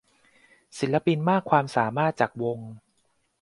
[0.79, 2.59] ศิลปินมากความสามารถจากวง